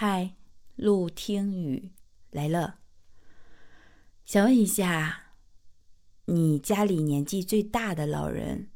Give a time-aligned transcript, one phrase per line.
[0.00, 0.36] 嗨，
[0.76, 1.90] 陆听雨
[2.30, 2.78] 来了。
[4.24, 5.32] 想问一下，
[6.26, 8.70] 你家里年纪最大的老人，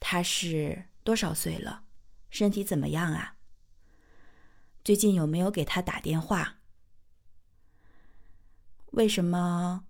[0.00, 1.84] 他是多少岁了？
[2.28, 3.36] 身体怎么样啊？
[4.82, 6.58] 最近有没有给他打电话？
[8.86, 9.84] 为什么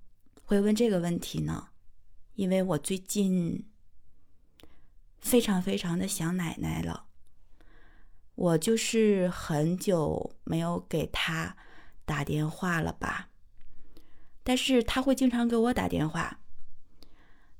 [0.44, 1.70] 会问这个问题呢？
[2.34, 3.70] 因为我最近
[5.18, 7.05] 非常非常的想奶奶了。
[8.36, 11.56] 我就是很久没有给他
[12.04, 13.28] 打电话了吧，
[14.42, 16.38] 但是他会经常给我打电话。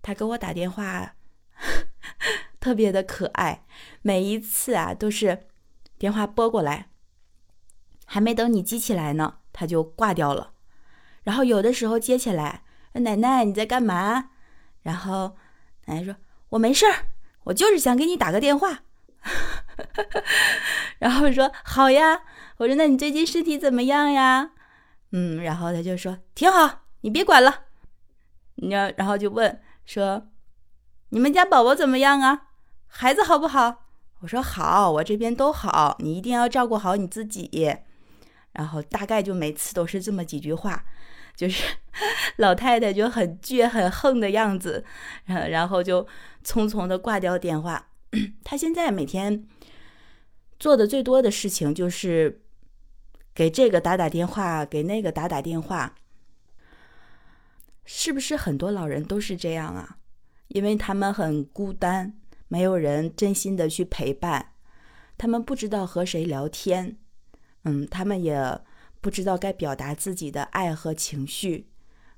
[0.02, 1.16] 他给我打电话
[2.60, 3.64] 特别的可爱，
[4.02, 5.48] 每一次啊都是
[5.98, 6.90] 电话拨过来，
[8.04, 10.52] 还没等你接起来呢，他就挂掉了。
[11.24, 12.62] 然后有的时候接起来，
[12.92, 14.30] 奶奶你在干嘛？
[14.82, 15.36] 然后
[15.86, 16.14] 奶奶说
[16.50, 17.08] ：“我没事儿，
[17.44, 18.84] 我就是想给你打个电话。”
[20.98, 22.22] 然后说好呀，
[22.58, 24.50] 我说那你最近身体怎么样呀？
[25.12, 27.64] 嗯，然后他就说挺好，你别管了。
[28.56, 30.28] 你要，然后就问说，
[31.10, 32.48] 你们家宝宝怎么样啊？
[32.86, 33.84] 孩子好不好？
[34.20, 37.76] 我说好，我这边都好，你一定要照顾好你自己。
[38.52, 40.82] 然后大概就每次都是这么几句话，
[41.36, 41.62] 就是
[42.38, 44.82] 老太太就很倔很横的样子，
[45.26, 46.02] 然后就
[46.42, 47.88] 匆匆的挂掉电话。
[48.42, 49.46] 他现在每天。
[50.58, 52.42] 做的最多的事情就是
[53.34, 55.94] 给这个打打电话，给那个打打电话。
[57.84, 59.98] 是不是很多老人都是这样啊？
[60.48, 62.18] 因为他们很孤单，
[62.48, 64.54] 没有人真心的去陪伴，
[65.16, 66.96] 他们不知道和谁聊天，
[67.64, 68.58] 嗯，他们也
[69.00, 71.68] 不知道该表达自己的爱和情绪，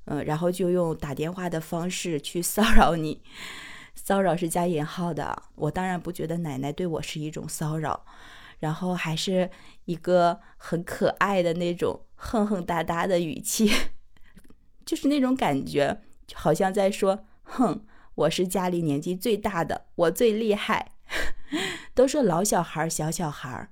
[0.05, 3.23] 嗯，然后就用打电话的方式去骚扰你。
[4.05, 8.07] 骚扰是加引号的，我当然不觉得奶奶对我是一种骚扰，
[8.61, 9.51] 然后还是
[9.87, 13.71] 一个很可爱的那种哼哼哒哒的语气，
[14.87, 16.01] 就是那种感觉，
[16.33, 20.93] 好像在说：“哼，我是家里年纪最大的，我最厉害。”
[21.93, 23.69] 都说老小孩、小小孩，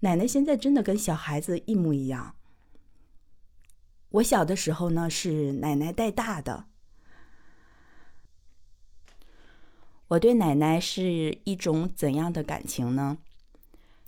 [0.00, 2.34] 奶奶现在真的跟小孩子一模一样。
[4.10, 6.66] 我小的时候呢，是奶奶带大的。
[10.08, 13.18] 我对奶奶是一种怎样的感情呢？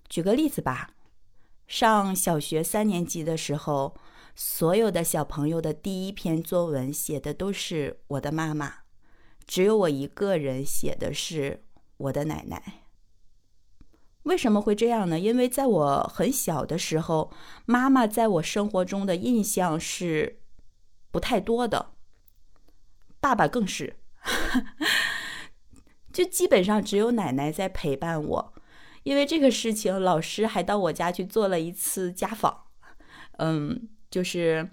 [0.08, 0.90] 举个例子吧，
[1.66, 3.96] 上小学三年级的时候，
[4.36, 8.72] 所有的小朋友的第一篇作文写的都是我的妈妈，
[9.46, 11.64] 只有我一个人写的是
[11.96, 12.84] 我的奶奶。
[14.22, 15.18] 为什么会这样呢？
[15.18, 17.32] 因为在我很小的时候，
[17.66, 20.38] 妈妈在我生活中的印象是
[21.10, 21.92] 不太多的，
[23.18, 23.96] 爸爸更是。
[26.18, 28.52] 就基本上只有奶奶在陪伴我，
[29.04, 32.64] 因为这个事情，老师还到我家去做了一次家访。
[33.36, 34.68] 嗯，就是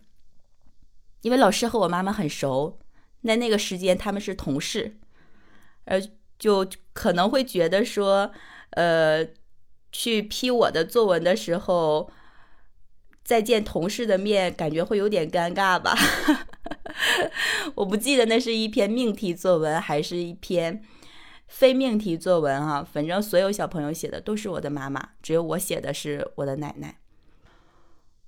[1.22, 2.80] 因为老师和我妈妈很熟，
[3.22, 4.98] 那那个时间他们是同事，
[5.84, 6.02] 呃，
[6.40, 8.32] 就可能会觉得说，
[8.72, 9.24] 呃，
[9.92, 12.10] 去批我的作文的时候，
[13.24, 15.96] 再见同事的面，感觉会有点尴尬吧。
[17.76, 20.84] 我不记得那是一篇命题作文，还是一篇。
[21.48, 27.00] 非命题作文啊，反正所有小朋友写的都是我的妈妈，只有我写的是我的奶奶。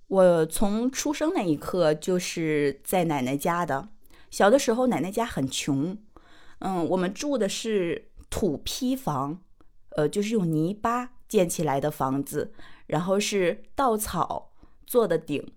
[0.08, 3.90] 我从出生那一刻就是在奶奶家的。
[4.30, 5.98] 小的时候，奶奶家很穷，
[6.60, 9.42] 嗯，我们住的是土坯房，
[9.90, 12.54] 呃，就是用泥巴建起来的房子，
[12.86, 14.54] 然后是稻草
[14.86, 15.52] 做的顶，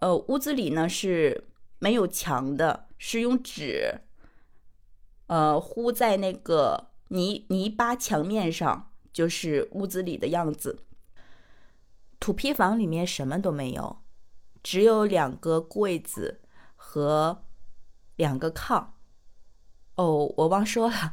[0.00, 4.00] 呃，屋子里呢是没有墙的，是用纸。
[5.28, 10.84] 呃，糊在那个泥泥巴墙面上，就是屋子里的样子。
[12.18, 14.02] 土坯房里面什么都没有，
[14.62, 16.40] 只有两个柜子
[16.74, 17.44] 和
[18.16, 18.88] 两个炕。
[19.96, 21.12] 哦，我忘说了，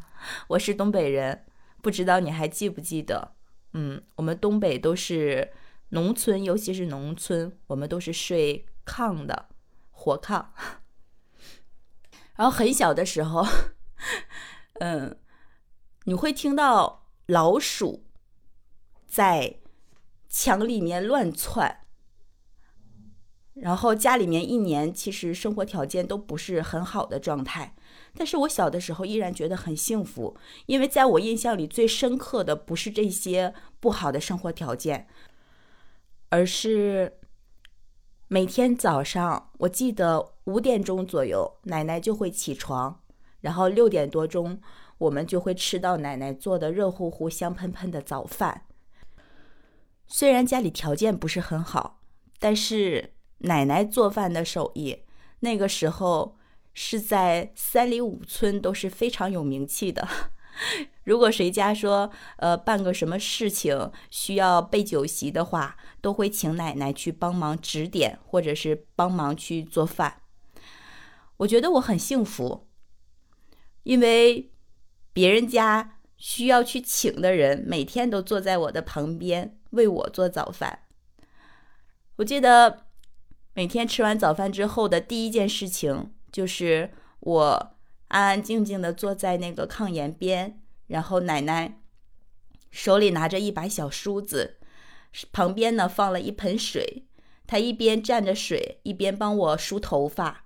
[0.49, 1.45] 我是东北人，
[1.81, 3.35] 不知道你还记不记得？
[3.73, 5.51] 嗯，我们东北都是
[5.89, 9.50] 农村，尤其是农村，我们都是睡炕的，
[9.91, 10.45] 火炕。
[12.35, 13.45] 然后很小的时候。
[14.80, 15.18] 嗯，
[16.04, 18.06] 你会听到老鼠
[19.07, 19.60] 在
[20.27, 21.86] 墙里面乱窜，
[23.54, 27.74] 然后家里面一年其实生活条件都不是很好的状态，
[28.13, 35.07] 但是我小的时候依然觉得很幸福，因为在我印象里最深刻的不是这些不好的生活条件，
[36.30, 37.19] 而是
[38.28, 43.01] 每天早上，我记得五点钟左右，奶奶就会起床。
[43.45, 44.59] 然后六点多钟，
[44.97, 48.63] 我们就会吃到奶奶做的热乎乎、香喷喷的早饭。
[50.07, 52.01] 虽然家里条件不是很好，
[52.39, 54.97] 但是奶奶做饭的手艺，
[55.42, 56.38] 那个时候
[56.74, 60.07] 是在三里五村都是非常有名气的。
[61.06, 70.21] 如果谁家说，呃，办个什么事情需要备酒席的话，都会请奶奶去帮忙指点，或者是帮忙去做饭。
[71.38, 72.65] 我觉得我很幸福，
[73.85, 74.51] 因为
[75.13, 80.79] 别人家需要去请的人，每天都坐在我的旁边为我做早饭。
[82.17, 82.85] 我记得
[83.53, 86.91] 每天吃完早饭之后的第一件事情，就是
[87.21, 87.71] 我。
[88.09, 91.81] 安安静静的坐在那个炕沿边，然后奶奶
[92.69, 94.57] 手里拿着一把小梳子，
[95.33, 97.07] 旁边呢放了一盆水，
[97.47, 100.45] 她一边蘸着水，一边帮我梳头发，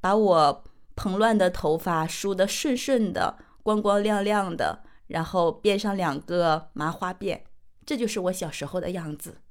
[0.00, 0.64] 把我
[0.96, 7.42] 蓬乱的头发梳得顺顺的、光光亮亮的，然后编上两个麻花辫，
[7.84, 9.42] 这就是我小时候的样子。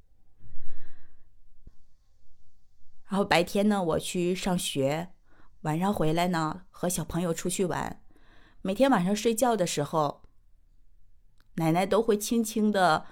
[3.08, 5.12] 然后白天呢，我去上学。
[5.62, 8.02] 晚上回来呢，和小朋友出去玩。
[8.62, 10.24] 每天晚上睡觉的时候，
[11.56, 13.06] 奶奶都会轻轻的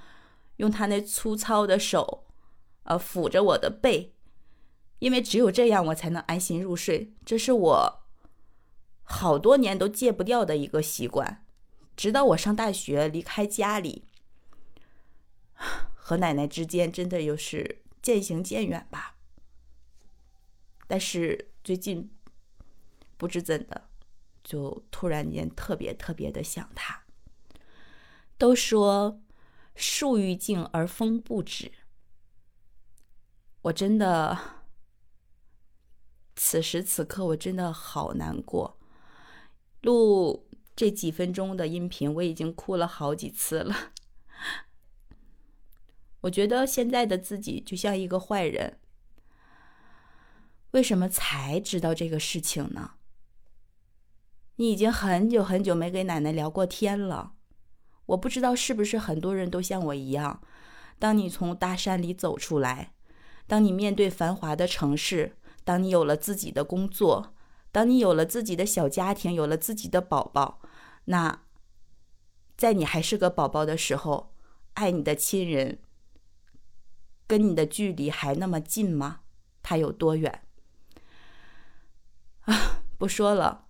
[0.57, 2.25] 用她那粗糙的手，
[2.83, 4.15] 呃，抚着我的背，
[4.99, 7.13] 因为只有这样，我才能安心入睡。
[7.25, 8.02] 这是我
[9.13, 11.45] 好多年都戒不掉的一个习惯。
[11.95, 14.05] 直到我上大学离开家里，
[15.93, 19.17] 和奶奶之间真的又是渐行渐远吧。
[20.87, 22.09] 但是最近。
[23.15, 23.89] 不知怎的，
[24.43, 27.03] 就突然间特别特别的想他。
[28.37, 29.21] 都说
[29.75, 31.71] 树欲静而风不止，
[33.61, 34.37] 我真的
[36.35, 38.77] 此时此刻我真的好难过。
[39.83, 43.91] 录这几分钟的音频，我已经哭了好几次了。
[46.21, 48.79] 我觉得现在的自己就像一个坏人，
[50.71, 52.91] 为什么才知道这个事情呢？
[54.55, 57.33] 你已经很久很久没给奶奶聊过天了，
[58.05, 60.41] 我不知道是不是很多人都像我一样，
[60.97, 62.93] 当你从大山里走出来，
[63.45, 65.35] 当你面对繁华的城市，
[65.65, 67.32] 当你有了自己的工作，
[67.73, 70.61] 当你有了自己的小家庭，有了自己的宝宝，
[71.05, 71.41] 那
[72.55, 74.35] 在你还是个宝宝的时候，
[74.75, 75.79] 爱你的亲人
[77.25, 79.21] 跟你的距离还那么近吗？
[79.63, 80.43] 他有多远？
[82.41, 83.65] 啊，不说了。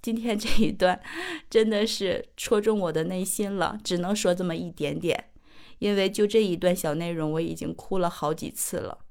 [0.00, 1.02] 今天这一段
[1.50, 5.32] 真的是戳中我的内心了，只能说这么一点点，
[5.80, 9.04] 因为就这一段小内容，我已经哭了好几次了。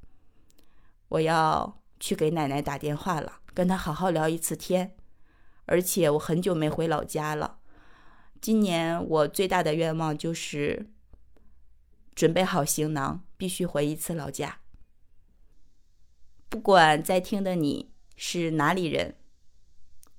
[1.10, 4.96] 我要去给奶奶打电话了，跟她好好聊一次天。
[5.66, 7.58] 而且我很久没回老家了，
[8.40, 10.92] 今年我最大的愿望就是
[12.14, 14.60] 准备好行囊，必须回一次老家。
[16.50, 19.16] 不管在听的你是哪里人，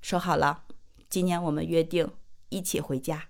[0.01, 0.65] 说好了。
[1.09, 2.11] 今年我们约定
[2.49, 3.29] 一起回家。